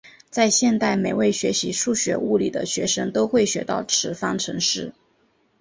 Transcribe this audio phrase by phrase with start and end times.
[0.31, 4.93] 在现代每位学习数学物理的学生都会学到此方程式。